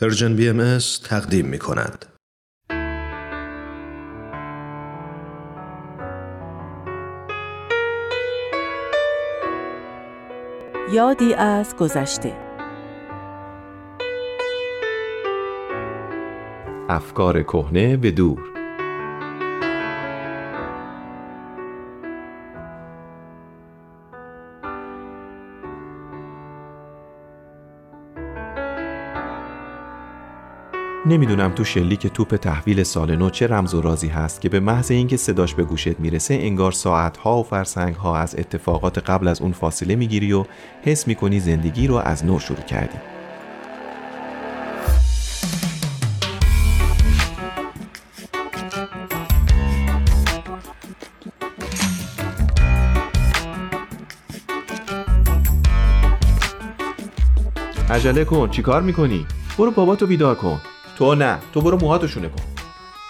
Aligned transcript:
پرژن 0.00 0.36
بی 0.36 0.48
ام 0.48 0.78
تقدیم 1.04 1.46
می 1.46 1.58
کند. 1.58 2.06
یادی 10.92 11.34
از 11.34 11.76
گذشته 11.76 12.36
افکار 16.88 17.42
کهنه 17.42 17.96
به 17.96 18.10
دور 18.10 18.51
نمی‌دونم 31.06 31.50
تو 31.50 31.64
شلیک 31.64 32.06
توپ 32.06 32.36
تحویل 32.36 32.82
سال 32.82 33.16
نو 33.16 33.30
چه 33.30 33.46
رمز 33.46 33.74
و 33.74 33.80
رازی 33.80 34.08
هست 34.08 34.40
که 34.40 34.48
به 34.48 34.60
محض 34.60 34.90
اینکه 34.90 35.16
صداش 35.16 35.54
به 35.54 35.64
گوشت 35.64 36.00
می‌رسه 36.00 36.34
انگار 36.34 36.72
ساعتها 36.72 37.38
و 37.38 37.42
فرسنگها 37.42 38.16
از 38.16 38.34
اتفاقات 38.38 38.98
قبل 38.98 39.28
از 39.28 39.40
اون 39.40 39.52
فاصله 39.52 39.96
می‌گیری 39.96 40.32
و 40.32 40.44
حس 40.82 41.08
می‌کنی 41.08 41.40
زندگی 41.40 41.86
رو 41.86 41.94
از 41.94 42.24
نو 42.24 42.38
شروع 42.38 42.60
کردی 42.60 42.98
عجله 57.90 58.24
کن 58.24 58.50
چیکار 58.50 58.82
می‌کنی؟ 58.82 59.26
برو 59.58 59.70
باباتو 59.70 60.06
بیدار 60.06 60.34
کن 60.34 60.60
تو 60.98 61.14
نه 61.14 61.38
تو 61.52 61.60
برو 61.60 61.78
موهاتو 61.78 62.08
شونه 62.08 62.28
کن. 62.28 62.42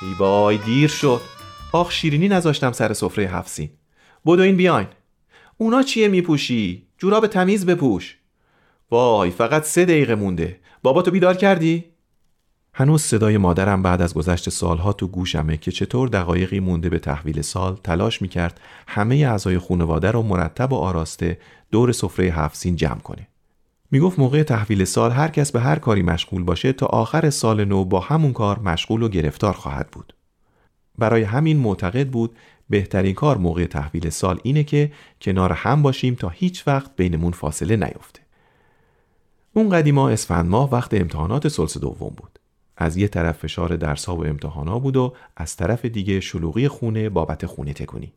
ای 0.02 0.14
وای 0.18 0.58
دیر 0.58 0.88
شد. 0.88 1.20
آخ 1.72 1.90
شیرینی 1.90 2.28
نذاشتم 2.28 2.72
سر 2.72 2.92
سفره 2.92 3.24
هفسین 3.24 3.70
بدو 4.26 4.42
این 4.42 4.56
بیاین. 4.56 4.86
اونا 5.56 5.82
چیه 5.82 6.08
میپوشی؟ 6.08 6.86
جوراب 6.98 7.26
تمیز 7.26 7.66
بپوش. 7.66 8.16
وای 8.90 9.30
فقط 9.30 9.64
سه 9.64 9.84
دقیقه 9.84 10.14
مونده. 10.14 10.60
باباتو 10.82 11.10
بیدار 11.10 11.34
کردی؟ 11.34 11.84
هنوز 12.74 13.02
صدای 13.02 13.36
مادرم 13.36 13.82
بعد 13.82 14.02
از 14.02 14.14
گذشت 14.14 14.48
سالها 14.48 14.92
تو 14.92 15.08
گوشمه 15.08 15.56
که 15.56 15.72
چطور 15.72 16.08
دقایقی 16.08 16.60
مونده 16.60 16.88
به 16.88 16.98
تحویل 16.98 17.42
سال 17.42 17.76
تلاش 17.84 18.22
می‌کرد 18.22 18.60
همه 18.88 19.16
اعضای 19.16 19.58
خانواده 19.58 20.10
رو 20.10 20.22
مرتب 20.22 20.72
و 20.72 20.76
آراسته 20.76 21.38
دور 21.70 21.92
سفره 21.92 22.26
هفسین 22.26 22.76
جمع 22.76 23.00
کنه. 23.00 23.28
می‌گفت 23.92 24.18
موقع 24.18 24.42
تحویل 24.42 24.84
سال 24.84 25.10
هر 25.10 25.28
کس 25.28 25.52
به 25.52 25.60
هر 25.60 25.78
کاری 25.78 26.02
مشغول 26.02 26.42
باشه 26.42 26.72
تا 26.72 26.86
آخر 26.86 27.30
سال 27.30 27.64
نو 27.64 27.84
با 27.84 28.00
همون 28.00 28.32
کار 28.32 28.58
مشغول 28.58 29.02
و 29.02 29.08
گرفتار 29.08 29.52
خواهد 29.52 29.90
بود. 29.90 30.14
برای 30.98 31.22
همین 31.22 31.56
معتقد 31.56 32.08
بود 32.08 32.36
بهترین 32.70 33.14
کار 33.14 33.38
موقع 33.38 33.66
تحویل 33.66 34.10
سال 34.10 34.40
اینه 34.42 34.64
که 34.64 34.92
کنار 35.20 35.52
هم 35.52 35.82
باشیم 35.82 36.14
تا 36.14 36.28
هیچ 36.28 36.68
وقت 36.68 36.96
بینمون 36.96 37.32
فاصله 37.32 37.76
نیفته. 37.76 38.20
اون 39.52 39.68
قدیما 39.68 40.08
اسفند 40.08 40.50
ماه 40.50 40.70
وقت 40.70 40.94
امتحانات 40.94 41.48
سلس 41.48 41.78
دوم 41.78 42.14
بود. 42.16 42.38
از 42.76 42.96
یه 42.96 43.08
طرف 43.08 43.38
فشار 43.38 43.76
درسا 43.76 44.16
و 44.16 44.26
امتحانا 44.26 44.78
بود 44.78 44.96
و 44.96 45.14
از 45.36 45.56
طرف 45.56 45.84
دیگه 45.84 46.20
شلوغی 46.20 46.68
خونه 46.68 47.08
بابت 47.08 47.46
خونه 47.46 47.72
تکونی. 47.72 48.12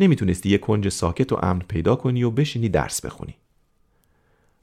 نمی‌تونستی 0.00 0.48
یه 0.48 0.58
کنج 0.58 0.88
ساکت 0.88 1.32
و 1.32 1.38
امن 1.42 1.62
پیدا 1.68 1.96
کنی 1.96 2.22
و 2.22 2.30
بشینی 2.30 2.68
درس 2.68 3.06
بخونی. 3.06 3.34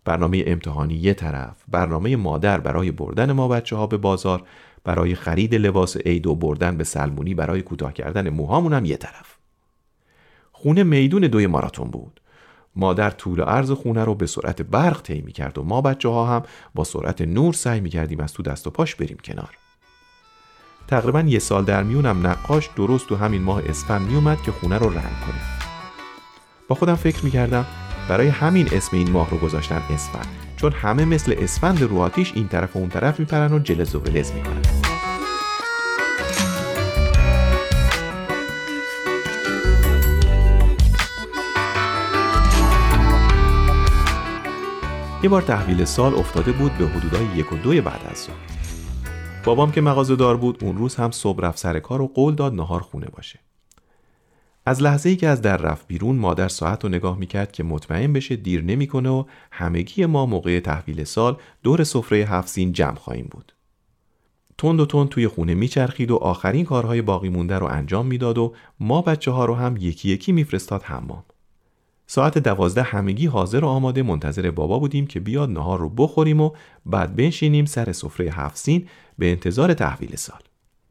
برنامه 0.05 0.43
امتحانی 0.47 0.93
یه 0.93 1.13
طرف 1.13 1.55
برنامه 1.67 2.15
مادر 2.15 2.59
برای 2.59 2.91
بردن 2.91 3.31
ما 3.31 3.47
بچه 3.47 3.75
ها 3.75 3.87
به 3.87 3.97
بازار 3.97 4.43
برای 4.83 5.15
خرید 5.15 5.55
لباس 5.55 5.97
عید 5.97 6.27
و 6.27 6.35
بردن 6.35 6.77
به 6.77 6.83
سلمونی 6.83 7.33
برای 7.33 7.61
کوتاه 7.61 7.93
کردن 7.93 8.29
موهامون 8.29 8.73
هم 8.73 8.85
یه 8.85 8.97
طرف. 8.97 9.37
خونه 10.51 10.83
میدون 10.83 11.21
دوی 11.21 11.47
ماراتون 11.47 11.91
بود. 11.91 12.21
مادر 12.75 13.09
طول 13.09 13.41
عرض 13.41 13.71
خونه 13.71 14.03
رو 14.03 14.15
به 14.15 14.27
سرعت 14.27 14.61
برق 14.61 15.01
طی 15.01 15.21
کرد 15.21 15.57
و 15.57 15.63
ما 15.63 15.81
بچه 15.81 16.09
ها 16.09 16.35
هم 16.35 16.43
با 16.75 16.83
سرعت 16.83 17.21
نور 17.21 17.53
سعی 17.53 17.79
می 17.79 17.89
کردیم 17.89 18.19
از 18.19 18.33
تو 18.33 18.43
دست 18.43 18.67
و 18.67 18.69
پاش 18.69 18.95
بریم 18.95 19.17
کنار. 19.23 19.57
تقریبا 20.87 21.21
یه 21.21 21.39
سال 21.39 21.65
در 21.65 21.83
میونم 21.83 22.27
نقاش 22.27 22.69
درست 22.75 23.07
تو 23.07 23.15
همین 23.15 23.41
ماه 23.41 23.61
اسفند 23.69 24.07
میومد 24.07 24.41
که 24.41 24.51
خونه 24.51 24.77
رو 24.77 24.89
رنگ 24.89 25.19
کنه. 25.25 25.41
با 26.67 26.75
خودم 26.75 26.95
فکر 26.95 27.25
می‌کردم 27.25 27.65
برای 28.09 28.27
همین 28.27 28.67
اسم 28.71 28.97
این 28.97 29.11
ماه 29.11 29.29
رو 29.29 29.37
گذاشتن 29.37 29.81
اسفند. 29.89 30.27
چون 30.57 30.71
همه 30.71 31.05
مثل 31.05 31.35
اسفند 31.37 31.81
رو 31.81 31.99
آتیش 31.99 32.31
این 32.35 32.47
طرف 32.47 32.75
و 32.75 32.79
اون 32.79 32.89
طرف 32.89 33.19
میپرن 33.19 33.53
و 33.53 33.59
جلز 33.59 33.95
و 33.95 33.99
ولز 33.99 34.31
می‌کنن. 34.31 34.61
یه 45.23 45.29
بار 45.29 45.41
تحویل 45.41 45.85
سال 45.85 46.15
افتاده 46.15 46.51
بود 46.51 46.77
به 46.77 46.87
حدودای 46.87 47.25
یک 47.35 47.53
و 47.53 47.57
دوی 47.57 47.81
بعد 47.81 48.01
از 48.11 48.17
ظهر. 48.17 48.35
بابام 49.43 49.71
که 49.71 49.81
مغازه 49.81 50.15
دار 50.15 50.37
بود 50.37 50.63
اون 50.63 50.77
روز 50.77 50.95
هم 50.95 51.11
صبح 51.11 51.41
رفت 51.41 51.57
سر 51.57 51.79
کار 51.79 52.01
و 52.01 52.07
قول 52.07 52.35
داد 52.35 52.53
نهار 52.53 52.81
خونه 52.81 53.07
باشه. 53.07 53.39
از 54.65 54.81
لحظه 54.81 55.09
ای 55.09 55.15
که 55.15 55.27
از 55.27 55.41
در 55.41 55.57
رفت 55.57 55.87
بیرون 55.87 56.15
مادر 56.15 56.47
ساعت 56.47 56.83
رو 56.83 56.89
نگاه 56.89 57.17
می‌کرد 57.17 57.51
که 57.51 57.63
مطمئن 57.63 58.13
بشه 58.13 58.35
دیر 58.35 58.63
نمی‌کنه 58.63 59.09
و 59.09 59.23
همگی 59.51 60.05
ما 60.05 60.25
موقع 60.25 60.59
تحویل 60.59 61.03
سال 61.03 61.37
دور 61.63 61.83
سفره 61.83 62.17
هفت 62.17 62.59
جمع 62.59 62.95
خواهیم 62.95 63.27
بود. 63.31 63.51
تند 64.57 64.79
و 64.79 64.85
تند 64.85 65.09
توی 65.09 65.27
خونه 65.27 65.53
میچرخید 65.53 66.11
و 66.11 66.15
آخرین 66.15 66.65
کارهای 66.65 67.01
باقی 67.01 67.29
مونده 67.29 67.59
رو 67.59 67.65
انجام 67.65 68.05
می‌داد 68.05 68.37
و 68.37 68.53
ما 68.79 69.01
بچه 69.01 69.31
ها 69.31 69.45
رو 69.45 69.55
هم 69.55 69.77
یکی 69.79 70.09
یکی 70.09 70.31
میفرستاد 70.31 70.83
حمام. 70.83 71.23
ساعت 72.07 72.37
دوازده 72.37 72.81
همگی 72.81 73.25
حاضر 73.25 73.65
و 73.65 73.67
آماده 73.67 74.03
منتظر 74.03 74.51
بابا 74.51 74.79
بودیم 74.79 75.07
که 75.07 75.19
بیاد 75.19 75.49
نهار 75.49 75.79
رو 75.79 75.89
بخوریم 75.89 76.41
و 76.41 76.51
بعد 76.85 77.15
بنشینیم 77.15 77.65
سر 77.65 77.91
سفره 77.91 78.31
هفت 78.31 78.69
به 79.17 79.31
انتظار 79.31 79.73
تحویل 79.73 80.15
سال. 80.15 80.39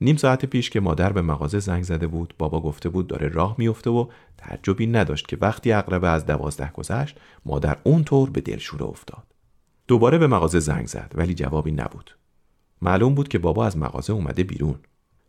نیم 0.01 0.17
ساعت 0.17 0.45
پیش 0.45 0.71
که 0.71 0.81
مادر 0.81 1.13
به 1.13 1.23
مغازه 1.23 1.59
زنگ 1.59 1.83
زده 1.83 2.07
بود 2.07 2.35
بابا 2.39 2.61
گفته 2.61 2.89
بود 2.89 3.07
داره 3.07 3.29
راه 3.29 3.55
میفته 3.59 3.91
و 3.91 4.07
تعجبی 4.39 4.87
نداشت 4.87 5.29
که 5.29 5.39
وقتی 5.41 5.73
اقربه 5.73 6.09
از 6.09 6.27
دوازده 6.27 6.71
گذشت 6.73 7.17
مادر 7.45 7.77
اونطور 7.85 8.31
به 8.31 8.41
دلشوره 8.41 8.85
افتاد. 8.85 9.23
دوباره 9.89 10.19
به 10.19 10.27
مغازه 10.27 10.61
زنگ 10.61 10.87
زد 10.87 11.13
ولی 11.15 11.35
جوابی 11.35 11.73
نبود. 11.73 12.17
معلوم 12.83 13.15
بود 13.15 13.29
که 13.29 13.39
بابا 13.39 13.67
از 13.67 13.77
مغازه 13.77 14.13
اومده 14.13 14.45
بیرون. 14.45 14.79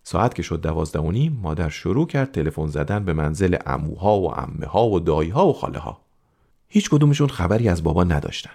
ساعت 0.04 0.36
که 0.36 0.44
شد 0.44 0.62
دوازده 0.62 1.00
و 1.00 1.12
نیم 1.12 1.40
مادر 1.42 1.70
شروع 1.70 2.08
کرد 2.08 2.32
تلفن 2.32 2.68
زدن 2.68 3.06
به 3.06 3.14
منزل 3.14 3.58
اموها 3.66 4.20
و 4.20 4.40
امه 4.40 4.66
ها 4.66 4.88
و 4.88 5.00
دایی 5.00 5.30
ها 5.30 5.48
و 5.48 5.54
خاله 5.54 5.80
ها 5.80 6.02
هیچ 6.68 6.90
کدومشون 6.90 7.28
خبری 7.28 7.70
از 7.70 7.84
بابا 7.84 8.04
نداشتن. 8.04 8.52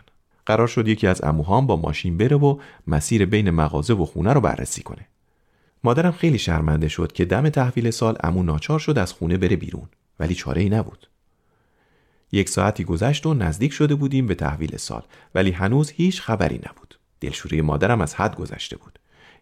قرار 0.47 0.66
شد 0.66 0.88
یکی 0.88 1.06
از 1.06 1.25
اموهام 1.25 1.66
با 1.66 1.77
ماشین 1.77 2.16
بره 2.16 2.37
و 2.37 2.59
مسیر 2.87 3.27
بین 3.27 3.50
مغازه 3.50 3.94
و 3.94 4.04
خونه 4.04 4.32
رو 4.32 4.41
بررسی 4.41 4.82
کنه. 4.82 5.06
مادرم 5.85 6.13
خیلی 6.13 6.39
شرمنده 6.39 6.89
شد 6.89 7.13
که 7.13 7.25
دم 7.25 7.49
تحویل 7.49 7.91
سال 7.91 8.17
امو 8.21 8.43
ناچار 8.43 8.79
شد 8.79 8.99
از 8.99 9.13
خونه 9.13 9.37
بره 9.37 9.57
بیرون 9.57 9.89
ولی 10.21 10.35
چاره 10.35 10.63
ای 10.63 10.69
نبود. 10.69 11.09
یک 12.33 12.49
ساعتی 12.49 12.85
گذشت 12.85 13.27
و 13.27 13.35
نزدیک 13.35 13.73
شده 13.73 13.95
بودیم 13.95 14.27
به 14.27 14.35
تحویل 14.35 14.77
سال 14.77 15.03
ولی 15.35 15.51
هنوز 15.51 15.91
هیچ 15.91 16.23
خبری 16.23 16.57
نبود. 16.57 16.99
دلشوری 17.21 17.61
مادرم 17.61 18.01
از 18.01 18.15
حد 18.15 18.37
گذشته 18.37 18.77
بود. 18.77 18.99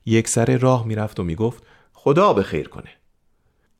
یک 0.06 0.28
سر 0.28 0.56
راه 0.56 0.86
می‌رفت 0.86 1.20
و 1.20 1.24
می‌گفت 1.24 1.62
خدا 1.92 2.32
به 2.32 2.42
خیر 2.42 2.68
کنه. 2.68 2.90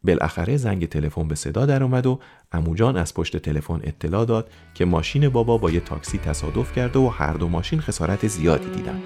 بالاخره 0.04 0.56
زنگ 0.56 0.88
تلفن 0.88 1.28
به 1.28 1.34
صدا 1.34 1.66
در 1.66 1.82
اومد 1.82 2.06
و 2.06 2.20
اموجان 2.52 2.96
از 2.96 3.14
پشت 3.14 3.36
تلفن 3.36 3.80
اطلاع 3.84 4.24
داد 4.24 4.50
که 4.74 4.84
ماشین 4.84 5.28
بابا 5.28 5.58
با 5.58 5.70
یه 5.70 5.80
تاکسی 5.80 6.18
تصادف 6.18 6.72
کرده 6.72 6.98
و 6.98 7.08
هر 7.08 7.32
دو 7.32 7.48
ماشین 7.48 7.80
خسارت 7.80 8.26
زیادی 8.26 8.70
دیدن. 8.70 9.02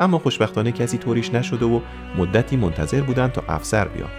اما 0.00 0.18
خوشبختانه 0.18 0.72
کسی 0.72 0.98
طوریش 0.98 1.34
نشده 1.34 1.66
و 1.66 1.80
مدتی 2.18 2.56
منتظر 2.56 3.00
بودن 3.00 3.28
تا 3.28 3.42
افسر 3.48 3.88
بیاد. 3.88 4.10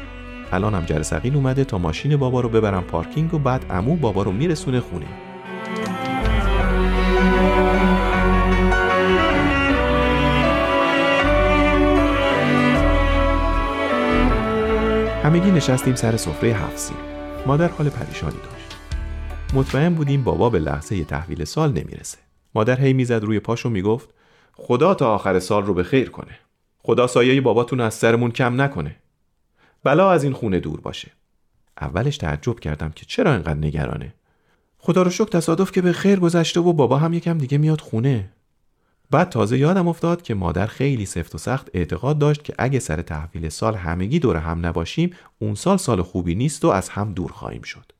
الان 0.51 0.73
هم 0.73 0.85
جرسقین 0.85 1.35
اومده 1.35 1.63
تا 1.63 1.77
ماشین 1.77 2.17
بابا 2.17 2.41
رو 2.41 2.49
ببرم 2.49 2.83
پارکینگ 2.83 3.33
و 3.33 3.39
بعد 3.39 3.65
امو 3.69 3.95
بابا 3.95 4.23
رو 4.23 4.31
میرسونه 4.31 4.79
خونه. 4.79 5.05
همگی 15.23 15.51
نشستیم 15.51 15.95
سر 15.95 16.17
سفره 16.17 16.49
هفت 16.49 16.93
مادر 17.45 17.67
حال 17.67 17.89
پریشانی 17.89 18.37
داشت. 18.37 18.75
مطمئن 19.53 19.93
بودیم 19.93 20.23
بابا 20.23 20.49
به 20.49 20.59
لحظه 20.59 21.03
تحویل 21.03 21.43
سال 21.43 21.69
نمی‌رسه. 21.69 22.17
مادر 22.55 22.81
هی 22.81 22.93
می‌زد 22.93 23.23
روی 23.23 23.39
پاشو 23.39 23.69
می‌گفت 23.69 24.09
خدا 24.53 24.93
تا 24.93 25.15
آخر 25.15 25.39
سال 25.39 25.63
رو 25.63 25.73
به 25.73 25.83
خیر 25.83 26.09
کنه. 26.09 26.39
خدا 26.79 27.07
سایه 27.07 27.41
باباتون 27.41 27.79
از 27.79 27.93
سرمون 27.93 28.31
کم 28.31 28.61
نکنه. 28.61 28.95
بلا 29.83 30.11
از 30.11 30.23
این 30.23 30.33
خونه 30.33 30.59
دور 30.59 30.81
باشه. 30.81 31.11
اولش 31.81 32.17
تعجب 32.17 32.59
کردم 32.59 32.89
که 32.89 33.05
چرا 33.05 33.31
اینقدر 33.31 33.53
نگرانه. 33.53 34.13
خدا 34.77 35.01
رو 35.01 35.09
شکر 35.09 35.25
تصادف 35.29 35.71
که 35.71 35.81
به 35.81 35.93
خیر 35.93 36.19
گذشته 36.19 36.59
و 36.59 36.73
بابا 36.73 36.97
هم 36.97 37.13
یکم 37.13 37.37
دیگه 37.37 37.57
میاد 37.57 37.81
خونه. 37.81 38.29
بعد 39.11 39.29
تازه 39.29 39.57
یادم 39.57 39.87
افتاد 39.87 40.21
که 40.21 40.33
مادر 40.33 40.65
خیلی 40.65 41.05
سفت 41.05 41.35
و 41.35 41.37
سخت 41.37 41.69
اعتقاد 41.73 42.17
داشت 42.17 42.43
که 42.43 42.53
اگه 42.57 42.79
سر 42.79 43.01
تحویل 43.01 43.49
سال 43.49 43.75
همگی 43.75 44.19
دور 44.19 44.37
هم 44.37 44.65
نباشیم 44.65 45.15
اون 45.39 45.55
سال 45.55 45.77
سال 45.77 46.01
خوبی 46.01 46.35
نیست 46.35 46.65
و 46.65 46.67
از 46.67 46.89
هم 46.89 47.13
دور 47.13 47.31
خواهیم 47.31 47.61
شد. 47.61 47.91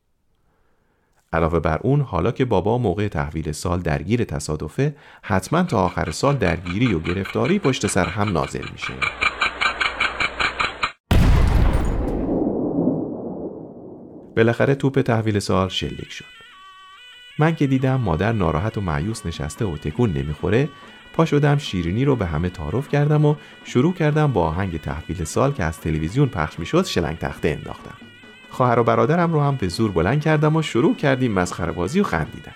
علاوه 1.32 1.60
بر 1.60 1.78
اون 1.82 2.00
حالا 2.00 2.32
که 2.32 2.44
بابا 2.44 2.78
موقع 2.78 3.08
تحویل 3.08 3.52
سال 3.52 3.80
درگیر 3.80 4.24
تصادفه 4.24 4.96
حتما 5.22 5.62
تا 5.62 5.84
آخر 5.84 6.10
سال 6.10 6.36
درگیری 6.36 6.94
و 6.94 6.98
گرفتاری 6.98 7.58
پشت 7.58 7.86
سر 7.86 8.06
هم 8.06 8.28
نازل 8.28 8.64
میشه. 8.72 8.92
بالاخره 14.36 14.74
توپ 14.74 15.00
تحویل 15.00 15.38
سال 15.38 15.68
شلیک 15.68 16.10
شد. 16.10 16.24
من 17.38 17.54
که 17.54 17.66
دیدم 17.66 18.00
مادر 18.00 18.32
ناراحت 18.32 18.78
و 18.78 18.80
معیوس 18.80 19.26
نشسته 19.26 19.64
و 19.64 19.76
تکون 19.76 20.12
نمی‌خوره 20.12 20.68
پا 21.12 21.24
شدم 21.24 21.58
شیرینی 21.58 22.04
رو 22.04 22.16
به 22.16 22.26
همه 22.26 22.50
تعارف 22.50 22.88
کردم 22.88 23.24
و 23.24 23.34
شروع 23.64 23.94
کردم 23.94 24.32
با 24.32 24.46
آهنگ 24.46 24.80
تحویل 24.80 25.24
سال 25.24 25.52
که 25.52 25.64
از 25.64 25.80
تلویزیون 25.80 26.28
پخش 26.28 26.58
می‌شد 26.58 26.84
شلنگ 26.84 27.18
تخته 27.18 27.48
انداختم 27.48 28.09
خواهر 28.50 28.78
و 28.78 28.84
برادرم 28.84 29.32
رو 29.32 29.40
هم 29.40 29.56
به 29.56 29.68
زور 29.68 29.90
بلند 29.90 30.20
کردم 30.20 30.56
و 30.56 30.62
شروع 30.62 30.96
کردیم 30.96 31.32
مسخره 31.32 31.72
بازی 31.72 32.00
و 32.00 32.04
خندیدن. 32.04 32.54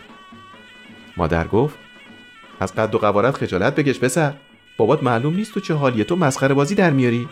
مادر 1.16 1.46
گفت 1.46 1.78
از 2.60 2.74
قد 2.74 2.94
و 2.94 2.98
قوارت 2.98 3.36
خجالت 3.36 3.74
بکش 3.74 4.00
پسر. 4.00 4.34
بابات 4.76 5.02
معلوم 5.02 5.34
نیست 5.34 5.54
تو 5.54 5.60
چه 5.60 5.74
حالیه. 5.74 6.04
تو 6.04 6.16
مسخره 6.16 6.54
بازی 6.54 6.74
در 6.74 6.90
میاری. 6.90 7.28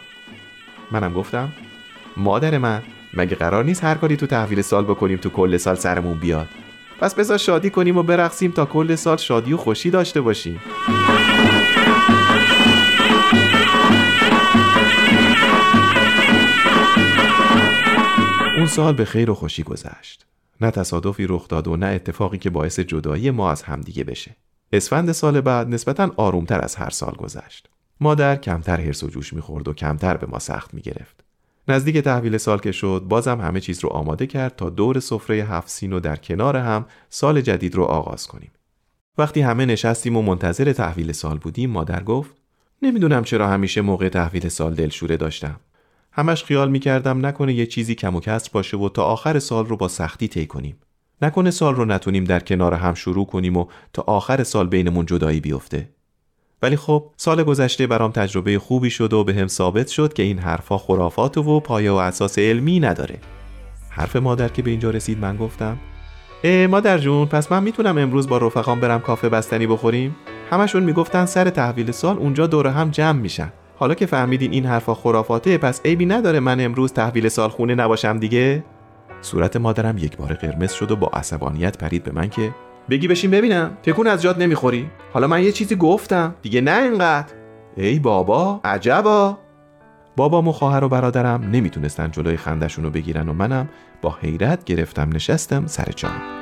منم 0.90 1.12
گفتم 1.12 1.52
مادر 2.16 2.58
من 2.58 2.82
مگه 3.14 3.36
قرار 3.36 3.64
نیست 3.64 3.84
هر 3.84 3.94
کاری 3.94 4.16
تو 4.16 4.26
تحویل 4.26 4.62
سال 4.62 4.84
بکنیم 4.84 5.18
تو 5.18 5.30
کل 5.30 5.56
سال 5.56 5.74
سرمون 5.74 6.18
بیاد؟ 6.18 6.48
پس 7.00 7.14
بذار 7.14 7.38
شادی 7.38 7.70
کنیم 7.70 7.96
و 7.96 8.02
برقصیم 8.02 8.50
تا 8.50 8.64
کل 8.64 8.94
سال 8.94 9.16
شادی 9.16 9.52
و 9.52 9.56
خوشی 9.56 9.90
داشته 9.90 10.20
باشیم. 10.20 10.60
سال 18.72 18.94
به 18.94 19.04
خیر 19.04 19.30
و 19.30 19.34
خوشی 19.34 19.62
گذشت 19.62 20.26
نه 20.60 20.70
تصادفی 20.70 21.26
رخ 21.26 21.48
داد 21.48 21.68
و 21.68 21.76
نه 21.76 21.86
اتفاقی 21.86 22.38
که 22.38 22.50
باعث 22.50 22.80
جدایی 22.80 23.30
ما 23.30 23.50
از 23.50 23.62
همدیگه 23.62 24.04
بشه 24.04 24.36
اسفند 24.72 25.12
سال 25.12 25.40
بعد 25.40 25.68
نسبتا 25.68 26.10
آرومتر 26.16 26.60
از 26.60 26.76
هر 26.76 26.90
سال 26.90 27.12
گذشت 27.12 27.68
مادر 28.00 28.36
کمتر 28.36 28.80
هرس 28.80 29.04
و 29.04 29.08
جوش 29.08 29.32
می‌خورد 29.32 29.68
و 29.68 29.72
کمتر 29.72 30.16
به 30.16 30.26
ما 30.26 30.38
سخت 30.38 30.74
می‌گرفت 30.74 31.24
نزدیک 31.68 31.96
تحویل 31.98 32.36
سال 32.36 32.58
که 32.58 32.72
شد 32.72 33.04
بازم 33.08 33.40
همه 33.40 33.60
چیز 33.60 33.80
رو 33.80 33.90
آماده 33.90 34.26
کرد 34.26 34.56
تا 34.56 34.70
دور 34.70 35.00
سفره 35.00 35.36
هفت 35.36 35.68
سین 35.68 35.92
و 35.92 36.00
در 36.00 36.16
کنار 36.16 36.56
هم 36.56 36.86
سال 37.10 37.40
جدید 37.40 37.74
رو 37.74 37.84
آغاز 37.84 38.26
کنیم. 38.26 38.50
وقتی 39.18 39.40
همه 39.40 39.66
نشستیم 39.66 40.16
و 40.16 40.22
منتظر 40.22 40.72
تحویل 40.72 41.12
سال 41.12 41.38
بودیم 41.38 41.70
مادر 41.70 42.02
گفت 42.02 42.30
نمی‌دونم 42.82 43.24
چرا 43.24 43.48
همیشه 43.48 43.80
موقع 43.80 44.08
تحویل 44.08 44.48
سال 44.48 44.74
دلشوره 44.74 45.16
داشتم. 45.16 45.60
همش 46.12 46.44
خیال 46.44 46.70
می‌کردم 46.70 47.26
نکنه 47.26 47.54
یه 47.54 47.66
چیزی 47.66 47.94
کم 47.94 48.16
و 48.16 48.20
کسر 48.20 48.50
باشه 48.52 48.76
و 48.76 48.88
تا 48.88 49.04
آخر 49.04 49.38
سال 49.38 49.66
رو 49.66 49.76
با 49.76 49.88
سختی 49.88 50.28
طی 50.28 50.46
کنیم. 50.46 50.76
نکنه 51.22 51.50
سال 51.50 51.74
رو 51.74 51.84
نتونیم 51.84 52.24
در 52.24 52.40
کنار 52.40 52.74
هم 52.74 52.94
شروع 52.94 53.26
کنیم 53.26 53.56
و 53.56 53.66
تا 53.92 54.04
آخر 54.06 54.42
سال 54.42 54.68
بینمون 54.68 55.06
جدایی 55.06 55.40
بیفته. 55.40 55.88
ولی 56.62 56.76
خب 56.76 57.10
سال 57.16 57.42
گذشته 57.42 57.86
برام 57.86 58.10
تجربه 58.10 58.58
خوبی 58.58 58.90
شد 58.90 59.12
و 59.12 59.24
به 59.24 59.34
هم 59.34 59.46
ثابت 59.46 59.88
شد 59.88 60.12
که 60.12 60.22
این 60.22 60.38
حرفا 60.38 60.78
خرافات 60.78 61.38
و 61.38 61.60
پایه 61.60 61.90
و 61.90 61.94
اساس 61.94 62.38
علمی 62.38 62.80
نداره 62.80 63.18
حرف 63.90 64.16
مادر 64.16 64.48
که 64.48 64.62
به 64.62 64.70
اینجا 64.70 64.90
رسید 64.90 65.18
من 65.18 65.36
گفتم 65.36 65.78
اه 66.44 66.66
مادر 66.66 66.98
جون 66.98 67.26
پس 67.26 67.52
من 67.52 67.62
می‌تونم 67.62 67.98
امروز 67.98 68.28
با 68.28 68.38
رفقام 68.38 68.80
برم 68.80 69.00
کافه 69.00 69.28
بستنی 69.28 69.66
بخوریم 69.66 70.16
همشون 70.50 70.82
می‌گفتن 70.82 71.26
سر 71.26 71.50
تحویل 71.50 71.90
سال 71.90 72.18
اونجا 72.18 72.46
دور 72.46 72.66
هم 72.66 72.90
جمع 72.90 73.20
میشن 73.20 73.52
حالا 73.82 73.94
که 73.94 74.06
فهمیدین 74.06 74.52
این 74.52 74.66
حرفا 74.66 74.94
خرافاته 74.94 75.58
پس 75.58 75.80
عیبی 75.84 76.06
نداره 76.06 76.40
من 76.40 76.60
امروز 76.60 76.92
تحویل 76.92 77.28
سال 77.28 77.48
خونه 77.48 77.74
نباشم 77.74 78.18
دیگه؟ 78.18 78.64
صورت 79.20 79.56
مادرم 79.56 79.98
یک 79.98 80.16
بار 80.16 80.34
قرمز 80.34 80.72
شد 80.72 80.90
و 80.90 80.96
با 80.96 81.06
عصبانیت 81.06 81.78
پرید 81.78 82.04
به 82.04 82.12
من 82.12 82.28
که 82.28 82.54
بگی 82.90 83.08
بشین 83.08 83.30
ببینم 83.30 83.76
تکون 83.82 84.06
از 84.06 84.22
جات 84.22 84.38
نمی‌خوری؟ 84.38 84.90
حالا 85.12 85.26
من 85.26 85.42
یه 85.42 85.52
چیزی 85.52 85.76
گفتم 85.76 86.34
دیگه 86.42 86.60
نه 86.60 86.82
اینقدر. 86.82 87.34
ای 87.76 87.98
بابا 87.98 88.60
عجبا. 88.64 89.38
بابام 90.16 90.48
و 90.48 90.52
خواهر 90.52 90.84
و 90.84 90.88
برادرم 90.88 91.50
نمی‌تونستن 91.52 92.10
جلوی 92.10 92.36
خندشون 92.36 92.84
رو 92.84 92.90
بگیرن 92.90 93.28
و 93.28 93.32
منم 93.32 93.68
با 94.02 94.16
حیرت 94.20 94.64
گرفتم 94.64 95.10
نشستم 95.14 95.66
سر 95.66 95.92
جام 95.96 96.41